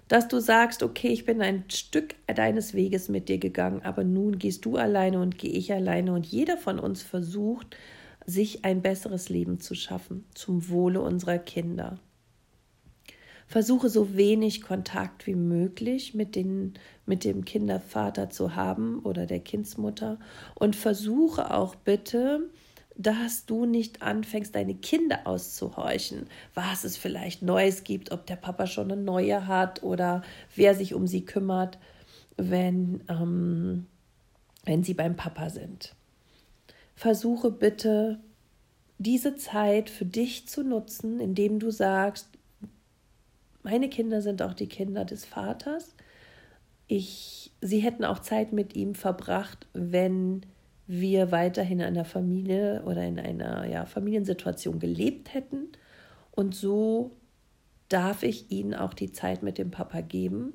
Dass 0.08 0.28
du 0.28 0.38
sagst, 0.40 0.82
okay, 0.82 1.08
ich 1.08 1.25
bin 1.25 1.42
ein 1.42 1.64
Stück 1.68 2.14
deines 2.26 2.75
Weges 2.75 3.08
mit 3.08 3.28
dir 3.28 3.38
gegangen, 3.38 3.82
aber 3.82 4.04
nun 4.04 4.38
gehst 4.38 4.64
du 4.64 4.76
alleine 4.76 5.20
und 5.20 5.36
gehe 5.36 5.50
ich 5.50 5.72
alleine 5.72 6.12
und 6.12 6.26
jeder 6.26 6.56
von 6.56 6.78
uns 6.78 7.02
versucht, 7.02 7.76
sich 8.25 8.64
ein 8.64 8.82
besseres 8.82 9.28
Leben 9.28 9.60
zu 9.60 9.75
schaffen, 9.75 10.25
zum 10.34 10.68
Wohle 10.68 11.00
unserer 11.00 11.38
Kinder. 11.38 11.98
Versuche 13.48 13.88
so 13.88 14.16
wenig 14.16 14.62
Kontakt 14.62 15.26
wie 15.28 15.36
möglich 15.36 16.14
mit, 16.14 16.34
den, 16.34 16.75
mit 17.04 17.25
dem 17.25 17.44
Kindervater 17.44 18.28
zu 18.28 18.56
haben 18.56 19.00
oder 19.00 19.26
der 19.26 19.38
Kindsmutter 19.38 20.18
und 20.56 20.75
versuche 20.75 21.54
auch 21.54 21.76
bitte, 21.76 22.50
dass 22.98 23.44
du 23.44 23.66
nicht 23.66 24.02
anfängst, 24.02 24.54
deine 24.54 24.74
Kinder 24.74 25.26
auszuhorchen, 25.26 26.26
was 26.54 26.84
es 26.84 26.96
vielleicht 26.96 27.42
Neues 27.42 27.84
gibt, 27.84 28.10
ob 28.10 28.26
der 28.26 28.36
Papa 28.36 28.66
schon 28.66 28.90
eine 28.90 29.00
neue 29.00 29.46
hat 29.46 29.82
oder 29.82 30.22
wer 30.54 30.74
sich 30.74 30.94
um 30.94 31.06
sie 31.06 31.24
kümmert, 31.24 31.78
wenn, 32.36 33.02
ähm, 33.08 33.86
wenn 34.64 34.82
sie 34.82 34.94
beim 34.94 35.16
Papa 35.16 35.50
sind. 35.50 35.94
Versuche 36.94 37.50
bitte, 37.50 38.18
diese 38.98 39.36
Zeit 39.36 39.90
für 39.90 40.06
dich 40.06 40.48
zu 40.48 40.62
nutzen, 40.62 41.20
indem 41.20 41.58
du 41.58 41.70
sagst, 41.70 42.28
meine 43.62 43.90
Kinder 43.90 44.22
sind 44.22 44.40
auch 44.40 44.54
die 44.54 44.68
Kinder 44.68 45.04
des 45.04 45.26
Vaters. 45.26 45.94
Ich, 46.86 47.52
sie 47.60 47.80
hätten 47.80 48.04
auch 48.04 48.20
Zeit 48.20 48.52
mit 48.52 48.74
ihm 48.74 48.94
verbracht, 48.94 49.66
wenn 49.74 50.46
wir 50.86 51.32
weiterhin 51.32 51.80
in 51.80 51.86
einer 51.86 52.04
Familie 52.04 52.82
oder 52.84 53.02
in 53.04 53.18
einer 53.18 53.66
ja, 53.66 53.86
Familiensituation 53.86 54.78
gelebt 54.78 55.34
hätten. 55.34 55.68
Und 56.30 56.54
so 56.54 57.12
darf 57.88 58.22
ich 58.22 58.50
ihnen 58.50 58.74
auch 58.74 58.94
die 58.94 59.12
Zeit 59.12 59.42
mit 59.42 59.58
dem 59.58 59.70
Papa 59.70 60.00
geben. 60.00 60.54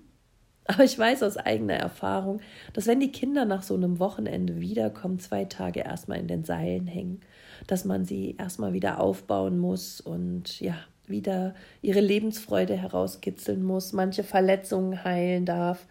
Aber 0.66 0.84
ich 0.84 0.98
weiß 0.98 1.24
aus 1.24 1.38
eigener 1.38 1.74
Erfahrung, 1.74 2.40
dass 2.74 2.88
wenn 2.88 3.00
die 3.00 3.12
Kinder 3.12 3.46
nach 3.46 3.64
so 3.64 3.76
einem 3.76 4.00
Wochenende 4.00 4.62
wiederkommen, 4.62 5.20
zwei 5.20 5.46
Tage 5.46 5.82
erstmal 5.82 6.20
in 6.20 6.28
den 6.28 6.44
Seilen 6.44 6.88
hängen, 6.88 7.22
dass 7.68 7.84
man 7.84 8.06
sie 8.06 8.36
erstmal 8.38 8.74
wieder 8.74 9.00
aufbauen 9.00 9.58
muss 9.58 10.00
und 10.00 10.60
ja, 10.62 10.76
wieder 11.08 11.56
ihre 11.82 12.00
Lebensfreude 12.00 12.76
herauskitzeln 12.76 13.64
muss, 13.64 13.92
manche 13.92 14.24
Verletzungen 14.24 15.04
heilen 15.04 15.46
darf. 15.46 15.88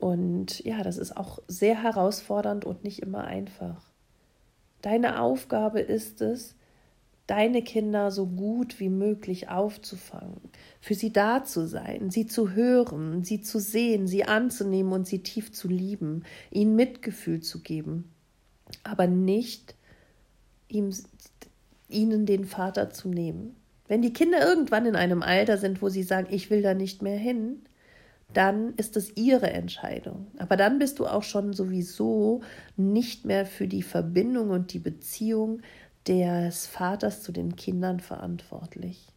Und 0.00 0.64
ja, 0.64 0.82
das 0.82 0.96
ist 0.96 1.16
auch 1.16 1.40
sehr 1.48 1.82
herausfordernd 1.82 2.64
und 2.64 2.84
nicht 2.84 3.00
immer 3.00 3.24
einfach. 3.24 3.90
Deine 4.80 5.20
Aufgabe 5.20 5.80
ist 5.80 6.20
es, 6.20 6.54
deine 7.26 7.62
Kinder 7.62 8.10
so 8.10 8.26
gut 8.26 8.80
wie 8.80 8.88
möglich 8.88 9.48
aufzufangen, 9.48 10.40
für 10.80 10.94
sie 10.94 11.12
da 11.12 11.44
zu 11.44 11.66
sein, 11.66 12.10
sie 12.10 12.26
zu 12.26 12.52
hören, 12.52 13.22
sie 13.22 13.42
zu 13.42 13.58
sehen, 13.58 14.06
sie 14.06 14.24
anzunehmen 14.24 14.92
und 14.92 15.06
sie 15.06 15.22
tief 15.22 15.52
zu 15.52 15.68
lieben, 15.68 16.24
ihnen 16.50 16.74
Mitgefühl 16.74 17.40
zu 17.40 17.60
geben, 17.60 18.10
aber 18.82 19.06
nicht 19.06 19.74
ihm, 20.68 20.90
ihnen 21.88 22.24
den 22.24 22.46
Vater 22.46 22.90
zu 22.90 23.08
nehmen. 23.08 23.56
Wenn 23.88 24.00
die 24.00 24.12
Kinder 24.12 24.46
irgendwann 24.46 24.86
in 24.86 24.96
einem 24.96 25.22
Alter 25.22 25.58
sind, 25.58 25.82
wo 25.82 25.90
sie 25.90 26.02
sagen, 26.02 26.28
ich 26.30 26.50
will 26.50 26.62
da 26.62 26.72
nicht 26.72 27.02
mehr 27.02 27.18
hin, 27.18 27.62
dann 28.38 28.74
ist 28.76 28.96
es 28.96 29.16
ihre 29.16 29.50
Entscheidung. 29.50 30.28
Aber 30.38 30.56
dann 30.56 30.78
bist 30.78 31.00
du 31.00 31.08
auch 31.08 31.24
schon 31.24 31.52
sowieso 31.54 32.42
nicht 32.76 33.24
mehr 33.24 33.44
für 33.44 33.66
die 33.66 33.82
Verbindung 33.82 34.50
und 34.50 34.72
die 34.72 34.78
Beziehung 34.78 35.60
des 36.06 36.68
Vaters 36.68 37.24
zu 37.24 37.32
den 37.32 37.56
Kindern 37.56 37.98
verantwortlich. 37.98 39.08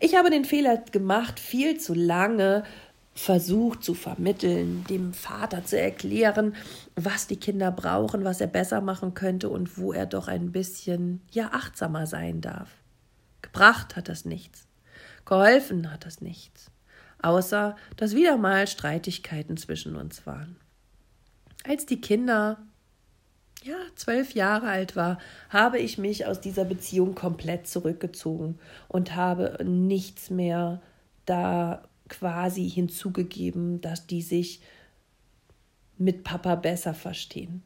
Ich 0.00 0.16
habe 0.16 0.28
den 0.28 0.44
Fehler 0.44 0.76
gemacht, 0.76 1.40
viel 1.40 1.80
zu 1.80 1.94
lange 1.94 2.64
versucht 3.14 3.82
zu 3.82 3.94
vermitteln, 3.94 4.84
dem 4.90 5.14
Vater 5.14 5.64
zu 5.64 5.78
erklären, 5.78 6.54
was 6.94 7.26
die 7.26 7.36
Kinder 7.36 7.72
brauchen, 7.72 8.22
was 8.22 8.42
er 8.42 8.48
besser 8.48 8.82
machen 8.82 9.14
könnte 9.14 9.48
und 9.48 9.78
wo 9.78 9.94
er 9.94 10.04
doch 10.04 10.28
ein 10.28 10.52
bisschen 10.52 11.22
ja 11.30 11.52
achtsamer 11.52 12.06
sein 12.06 12.42
darf. 12.42 12.68
Gebracht 13.40 13.96
hat 13.96 14.10
das 14.10 14.26
nichts. 14.26 14.66
Geholfen 15.24 15.90
hat 15.90 16.04
das 16.04 16.20
nichts. 16.20 16.71
Außer, 17.22 17.76
dass 17.96 18.14
wieder 18.14 18.36
mal 18.36 18.66
Streitigkeiten 18.66 19.56
zwischen 19.56 19.96
uns 19.96 20.26
waren. 20.26 20.56
Als 21.64 21.86
die 21.86 22.00
Kinder 22.00 22.58
ja, 23.64 23.76
zwölf 23.94 24.34
Jahre 24.34 24.66
alt 24.66 24.96
war, 24.96 25.18
habe 25.48 25.78
ich 25.78 25.98
mich 25.98 26.26
aus 26.26 26.40
dieser 26.40 26.64
Beziehung 26.64 27.14
komplett 27.14 27.68
zurückgezogen 27.68 28.58
und 28.88 29.14
habe 29.14 29.58
nichts 29.64 30.30
mehr 30.30 30.82
da 31.26 31.84
quasi 32.08 32.68
hinzugegeben, 32.68 33.80
dass 33.80 34.06
die 34.06 34.22
sich 34.22 34.60
mit 35.96 36.24
Papa 36.24 36.56
besser 36.56 36.94
verstehen. 36.94 37.62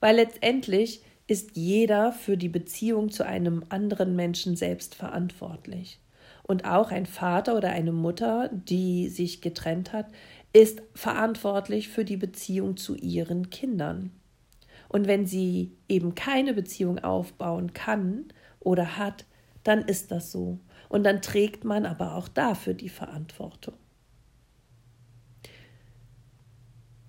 Weil 0.00 0.16
letztendlich 0.16 1.02
ist 1.26 1.56
jeder 1.56 2.12
für 2.12 2.36
die 2.36 2.48
Beziehung 2.48 3.10
zu 3.10 3.24
einem 3.24 3.64
anderen 3.68 4.16
Menschen 4.16 4.56
selbst 4.56 4.94
verantwortlich. 4.94 6.00
Und 6.48 6.64
auch 6.64 6.90
ein 6.90 7.04
Vater 7.04 7.56
oder 7.56 7.68
eine 7.68 7.92
Mutter, 7.92 8.48
die 8.50 9.08
sich 9.10 9.42
getrennt 9.42 9.92
hat, 9.92 10.06
ist 10.54 10.82
verantwortlich 10.94 11.88
für 11.88 12.06
die 12.06 12.16
Beziehung 12.16 12.78
zu 12.78 12.96
ihren 12.96 13.50
Kindern. 13.50 14.12
Und 14.88 15.06
wenn 15.06 15.26
sie 15.26 15.76
eben 15.90 16.14
keine 16.14 16.54
Beziehung 16.54 17.00
aufbauen 17.00 17.74
kann 17.74 18.24
oder 18.60 18.96
hat, 18.96 19.26
dann 19.62 19.82
ist 19.82 20.10
das 20.10 20.32
so. 20.32 20.58
Und 20.88 21.04
dann 21.04 21.20
trägt 21.20 21.64
man 21.64 21.84
aber 21.84 22.14
auch 22.14 22.28
dafür 22.28 22.72
die 22.72 22.88
Verantwortung. 22.88 23.74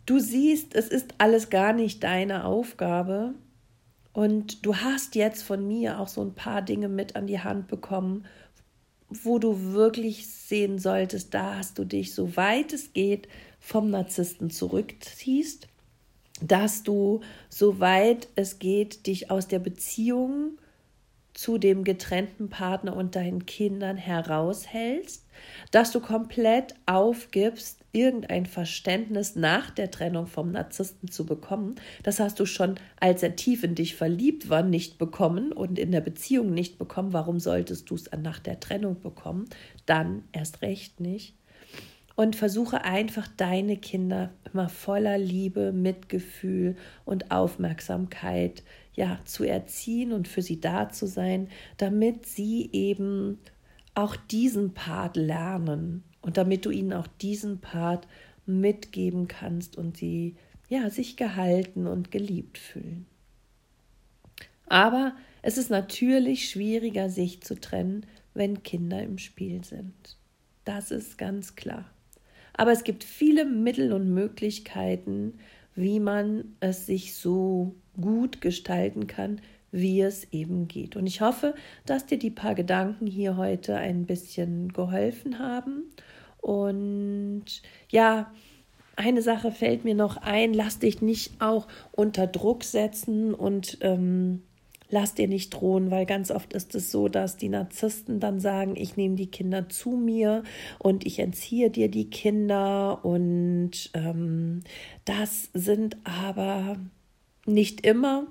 Du 0.06 0.20
siehst, 0.20 0.76
es 0.76 0.90
ist 0.90 1.14
alles 1.18 1.50
gar 1.50 1.72
nicht 1.72 2.04
deine 2.04 2.44
Aufgabe, 2.44 3.36
und 4.12 4.66
du 4.66 4.76
hast 4.76 5.16
jetzt 5.16 5.44
von 5.44 5.68
mir 5.68 6.00
auch 6.00 6.08
so 6.08 6.22
ein 6.22 6.34
paar 6.34 6.62
Dinge 6.62 6.90
mit 6.90 7.16
an 7.16 7.28
die 7.28 7.40
Hand 7.40 7.68
bekommen, 7.68 8.26
wo 9.10 9.40
du 9.40 9.74
wirklich 9.74 10.28
sehen 10.28 10.80
solltest, 10.80 11.34
da 11.34 11.56
hast 11.58 11.80
du 11.80 11.86
dich, 11.86 12.14
so 12.14 12.36
weit 12.38 12.74
es 12.74 12.94
geht, 12.94 13.28
vom 13.60 13.90
Narzissten 13.90 14.50
zurückziehst, 14.50 15.68
dass 16.42 16.84
du, 16.84 17.22
so 17.50 17.80
weit 17.80 18.28
es 18.36 18.60
geht, 18.60 19.08
dich 19.08 19.32
aus 19.32 19.48
der 19.48 19.60
Beziehung 19.60 20.59
zu 21.40 21.58
dem 21.58 21.86
getrennten 21.86 22.50
Partner 22.50 22.98
und 22.98 23.16
deinen 23.16 23.46
Kindern 23.46 23.96
heraushältst, 23.96 25.26
dass 25.72 25.92
du 25.92 26.02
komplett 26.02 26.76
aufgibst, 26.86 27.80
irgendein 27.94 28.46
Verständnis 28.46 29.38
nach 29.38 29.70
der 29.70 29.90
Trennung 29.90 30.28
vom 30.28 30.52
Narzissten 30.52 31.10
zu 31.10 31.26
bekommen. 31.26 31.76
Das 32.04 32.20
hast 32.20 32.42
du 32.42 32.46
schon, 32.46 32.76
als 33.00 33.24
er 33.24 33.38
tief 33.38 33.64
in 33.64 33.74
dich 33.74 33.96
verliebt 33.96 34.50
war, 34.50 34.64
nicht 34.64 34.98
bekommen 34.98 35.54
und 35.54 35.80
in 35.80 35.94
der 35.94 36.02
Beziehung 36.02 36.54
nicht 36.54 36.78
bekommen. 36.78 37.14
Warum 37.14 37.40
solltest 37.40 37.90
du 37.90 37.96
es 37.96 38.12
nach 38.22 38.40
der 38.40 38.60
Trennung 38.60 39.00
bekommen? 39.00 39.46
Dann 39.86 40.26
erst 40.34 40.62
recht 40.62 41.00
nicht 41.00 41.36
und 42.18 42.36
versuche 42.36 42.84
einfach 42.84 43.30
deine 43.38 43.78
Kinder 43.78 44.34
immer 44.54 44.70
voller 44.70 45.18
Liebe, 45.18 45.72
Mitgefühl 45.72 46.76
und 47.06 47.32
Aufmerksamkeit 47.32 48.64
ja 48.94 49.20
zu 49.26 49.44
erziehen 49.44 50.12
und 50.12 50.28
für 50.28 50.42
sie 50.42 50.60
da 50.60 50.90
zu 50.90 51.08
sein, 51.08 51.48
damit 51.78 52.26
sie 52.26 52.70
eben 52.74 53.40
auch 53.96 54.16
diesen 54.16 54.74
Part 54.74 55.16
lernen 55.16 56.04
und 56.22 56.38
damit 56.38 56.66
du 56.66 56.70
ihnen 56.70 56.94
auch 56.94 57.08
diesen 57.22 57.60
Part 57.60 58.08
mitgeben 58.46 59.28
kannst 59.28 59.78
und 59.78 59.98
sie 59.98 60.36
ja 60.70 60.90
sich 60.90 61.18
gehalten 61.18 61.88
und 61.88 62.12
geliebt 62.12 62.58
fühlen. 62.58 63.06
Aber 64.68 65.16
es 65.42 65.58
ist 65.58 65.70
natürlich 65.70 66.50
schwieriger, 66.50 67.10
sich 67.10 67.42
zu 67.42 67.60
trennen, 67.60 68.06
wenn 68.34 68.64
Kinder 68.64 69.02
im 69.02 69.18
Spiel 69.18 69.64
sind. 69.64 70.18
Das 70.66 70.92
ist 70.92 71.18
ganz 71.18 71.56
klar. 71.56 71.86
Aber 72.60 72.74
es 72.74 72.84
gibt 72.84 73.06
viele 73.06 73.46
Mittel 73.46 73.94
und 73.94 74.14
Möglichkeiten, 74.14 75.40
wie 75.76 76.02
man 76.02 76.58
es 76.60 76.88
sich 76.88 77.16
so 77.16 77.74
gut 78.02 78.42
gestalten 78.42 79.08
kann, 79.08 79.40
wie 79.72 80.02
es 80.02 80.28
eben 80.34 80.68
geht. 80.68 80.98
Und 80.98 81.08
ich 81.08 81.22
hoffe, 81.22 81.56
dass 81.86 82.06
dir 82.06 82.20
die 82.20 82.32
paar 82.32 82.56
Gedanken 82.56 83.08
hier 83.08 83.38
heute 83.38 83.78
ein 83.78 84.06
bisschen 84.06 84.74
geholfen 84.74 85.40
haben. 85.40 85.86
Und 86.42 87.46
ja, 87.88 88.30
eine 88.98 89.22
Sache 89.22 89.54
fällt 89.54 89.86
mir 89.86 89.96
noch 89.96 90.18
ein, 90.18 90.54
lass 90.54 90.80
dich 90.80 91.02
nicht 91.02 91.32
auch 91.40 91.66
unter 91.94 92.28
Druck 92.28 92.66
setzen 92.66 93.34
und 93.34 93.78
ähm, 93.80 94.42
lass 94.90 95.14
dir 95.14 95.28
nicht 95.28 95.52
drohen, 95.52 95.92
weil 95.92 96.06
ganz 96.06 96.32
oft 96.32 96.54
ist 96.54 96.76
es 96.76 96.92
so, 96.92 97.08
dass 97.08 97.38
die 97.38 97.50
Narzissten 97.50 98.20
dann 98.20 98.40
sagen, 98.40 98.76
ich 98.76 98.98
nehme 98.98 99.16
die 99.16 99.30
Kinder 99.30 99.70
zu 99.70 99.92
mir 99.92 100.44
und 100.80 101.06
ich 101.06 101.20
entziehe 101.20 101.70
dir 101.70 101.90
die 101.90 102.10
Kinder 102.10 103.06
und 103.06 103.92
ähm, 103.94 104.62
das 105.06 105.50
sind 105.54 105.98
aber 106.04 106.78
nicht 107.46 107.86
immer 107.86 108.28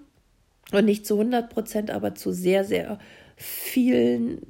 und 0.72 0.84
nicht 0.84 1.06
zu 1.06 1.14
100 1.14 1.48
Prozent, 1.48 1.90
aber 1.90 2.14
zu 2.14 2.32
sehr, 2.32 2.64
sehr 2.64 2.98
vielen 3.36 4.40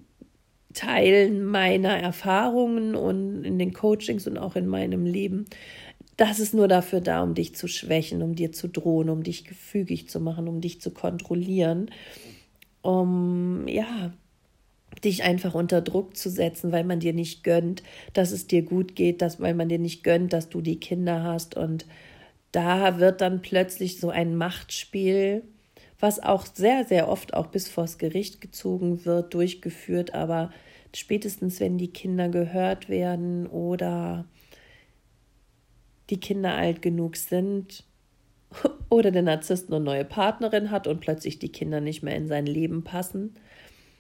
Teilen 0.75 1.45
meiner 1.45 1.97
Erfahrungen 1.99 2.95
und 2.95 3.45
in 3.45 3.59
den 3.59 3.73
Coachings 3.73 4.27
und 4.27 4.39
auch 4.39 4.57
in 4.57 4.67
meinem 4.67 5.05
Leben 5.07 5.47
das 6.19 6.41
ist 6.41 6.53
nur 6.53 6.67
dafür 6.67 7.01
da, 7.01 7.23
um 7.23 7.35
dich 7.35 7.55
zu 7.55 7.69
schwächen, 7.69 8.23
um 8.23 8.35
dir 8.35 8.51
zu 8.51 8.69
drohen, 8.69 9.09
um 9.09 9.23
dich 9.23 9.45
gefügig 9.45 10.09
zu 10.09 10.19
machen, 10.19 10.49
um 10.49 10.61
dich 10.61 10.81
zu 10.81 10.91
kontrollieren, 10.91 11.93
um 12.83 13.69
ja, 13.69 14.13
dich 15.05 15.23
einfach 15.23 15.55
unter 15.55 15.81
Druck 15.81 16.17
zu 16.17 16.29
setzen, 16.29 16.73
weil 16.73 16.83
man 16.83 16.99
dir 16.99 17.13
nicht 17.13 17.45
gönnt, 17.45 17.85
dass 18.15 18.33
es 18.33 18.49
dir 18.49 18.63
gut 18.63 18.97
geht, 18.97 19.23
dass, 19.23 19.41
weil 19.41 19.55
man 19.55 19.69
dir 19.69 19.79
nicht 19.79 20.03
gönnt, 20.03 20.33
dass 20.33 20.49
du 20.49 20.61
die 20.61 20.81
Kinder 20.81 21.23
hast. 21.23 21.57
Und 21.57 21.87
da 22.51 22.99
wird 22.99 23.21
dann 23.21 23.41
plötzlich 23.41 24.01
so 24.01 24.11
ein 24.11 24.35
Machtspiel, 24.35 25.45
was 26.01 26.21
auch 26.21 26.47
sehr, 26.47 26.85
sehr 26.85 27.09
oft 27.09 27.33
auch 27.33 27.47
bis 27.47 27.69
vors 27.69 27.97
Gericht 27.97 28.41
gezogen 28.41 29.05
wird, 29.05 29.35
durchgeführt. 29.35 30.15
Aber 30.15 30.51
spätestens, 30.93 31.61
wenn 31.61 31.79
die 31.79 31.93
Kinder 31.93 32.29
gehört 32.29 32.89
werden 32.89 33.47
oder 33.47 34.25
die 36.11 36.21
Kinder 36.21 36.55
alt 36.55 36.83
genug 36.83 37.17
sind 37.17 37.85
oder 38.91 39.11
der 39.11 39.23
Narzisst 39.23 39.73
eine 39.73 39.81
neue 39.81 40.05
Partnerin 40.05 40.71
hat 40.71 40.87
und 40.87 41.01
plötzlich 41.01 41.39
die 41.39 41.53
Kinder 41.53 41.81
nicht 41.81 42.03
mehr 42.03 42.17
in 42.17 42.29
sein 42.29 42.47
Leben 42.47 42.85
passen, 42.85 43.35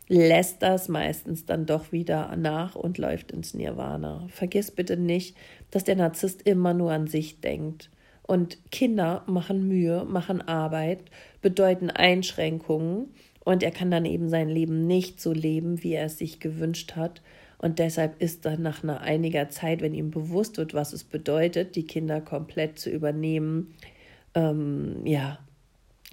lässt 0.09 0.63
das 0.63 0.89
meistens 0.89 1.45
dann 1.45 1.67
doch 1.67 1.93
wieder 1.93 2.35
nach 2.37 2.75
und 2.75 2.99
läuft 2.99 3.31
ins 3.33 3.53
Nirvana. 3.55 4.27
Vergiss 4.29 4.71
bitte 4.71 4.97
nicht, 4.97 5.37
dass 5.71 5.85
der 5.85 5.97
Narzisst 5.97 6.43
immer 6.43 6.73
nur 6.73 6.93
an 6.93 7.07
sich 7.07 7.41
denkt. 7.41 7.91
Und 8.23 8.59
Kinder 8.71 9.23
machen 9.27 9.69
Mühe, 9.69 10.05
machen 10.05 10.43
Arbeit, 10.43 11.03
bedeuten 11.41 11.91
Einschränkungen 11.91 13.09
und 13.45 13.63
er 13.63 13.71
kann 13.71 13.91
dann 13.91 14.05
eben 14.05 14.29
sein 14.29 14.51
Leben 14.51 14.87
nicht 14.87 15.21
so 15.21 15.33
leben, 15.33 15.83
wie 15.83 15.95
er 15.95 16.07
es 16.07 16.19
sich 16.19 16.39
gewünscht 16.41 16.97
hat. 16.97 17.23
Und 17.59 17.81
deshalb 17.81 18.23
ist 18.23 18.45
dann 18.45 18.63
nach 18.63 18.85
einer 18.85 19.01
einiger 19.01 19.49
Zeit, 19.51 19.81
wenn 19.81 19.95
ihm 19.95 20.11
bewusst 20.11 20.57
wird, 20.59 20.75
was 20.75 20.93
es 20.93 21.03
bedeutet, 21.05 21.75
die 21.75 21.87
Kinder 21.87 22.21
komplett 22.21 22.79
zu 22.79 22.89
übernehmen, 22.89 23.75
ähm, 24.35 25.05
ja, 25.05 25.39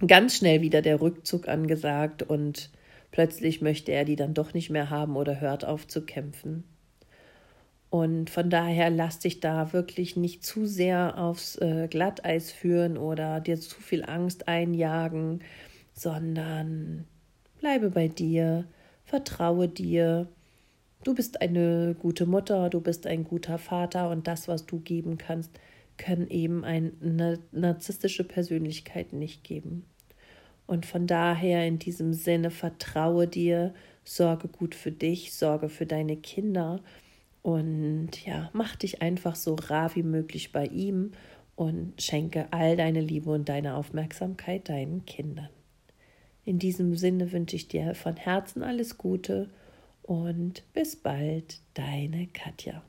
ganz 0.06 0.38
schnell 0.38 0.62
wieder 0.62 0.82
der 0.82 1.00
Rückzug 1.02 1.48
angesagt 1.48 2.24
und 2.24 2.72
plötzlich 3.12 3.62
möchte 3.62 3.92
er 3.92 4.06
die 4.06 4.16
dann 4.16 4.34
doch 4.34 4.54
nicht 4.54 4.70
mehr 4.70 4.90
haben 4.90 5.16
oder 5.16 5.40
hört 5.40 5.66
auf 5.66 5.88
zu 5.88 6.02
kämpfen. 6.02 6.64
Und 7.92 8.30
von 8.30 8.50
daher 8.50 8.90
lass 8.90 9.20
dich 9.20 9.40
da 9.40 9.72
wirklich 9.72 10.18
nicht 10.18 10.44
zu 10.44 10.66
sehr 10.66 11.18
aufs 11.18 11.56
äh, 11.58 11.88
Glatteis 11.90 12.52
führen 12.52 12.98
oder 12.98 13.40
dir 13.40 13.60
zu 13.60 13.80
viel 13.80 14.04
Angst 14.04 14.48
einjagen, 14.48 15.42
sondern 15.94 17.06
bleibe 17.60 17.92
bei 17.92 18.10
dir, 18.10 18.66
vertraue 19.06 19.70
dir 19.70 20.28
Du 21.06 21.14
bist 21.14 21.40
eine 21.40 21.94
gute 21.94 22.26
Mutter, 22.26 22.68
du 22.72 22.82
bist 22.82 23.06
ein 23.06 23.26
guter 23.26 23.60
Vater 23.60 24.10
und 24.10 24.28
das, 24.28 24.48
was 24.48 24.66
du 24.66 24.80
geben 24.80 25.20
kannst, 25.20 25.52
können 25.98 26.28
eben 26.32 26.64
eine 26.64 27.38
narzisstische 27.52 28.24
Persönlichkeit 28.24 29.14
nicht 29.14 29.44
geben. 29.44 29.86
Und 30.66 30.88
von 30.88 31.06
daher 31.06 31.68
in 31.68 31.78
diesem 31.78 32.16
Sinne 32.16 32.50
vertraue 32.50 33.28
dir, 33.28 33.76
sorge 34.04 34.48
gut 34.48 34.74
für 34.74 34.92
dich, 34.92 35.36
sorge 35.36 35.70
für 35.70 35.86
deine 35.86 36.18
Kinder 36.18 36.82
und 37.44 38.26
ja, 38.26 38.50
mach 38.54 38.76
dich 38.76 39.04
einfach 39.04 39.36
so 39.36 39.54
rar 39.54 39.96
wie 39.96 40.02
möglich 40.02 40.52
bei 40.52 40.66
ihm 40.66 41.12
und 41.56 42.02
schenke 42.02 42.48
all 42.50 42.76
deine 42.78 43.02
Liebe 43.02 43.30
und 43.30 43.48
deine 43.48 43.76
Aufmerksamkeit 43.76 44.70
deinen 44.70 45.06
Kindern. 45.06 45.50
In 46.46 46.58
diesem 46.58 46.96
Sinne 46.96 47.32
wünsche 47.32 47.58
ich 47.58 47.68
dir 47.68 47.94
von 47.94 48.16
Herzen 48.16 48.64
alles 48.64 48.98
Gute 48.98 49.52
und 50.06 50.64
bis 50.74 50.96
bald, 50.96 51.60
deine 51.74 52.28
Katja. 52.28 52.82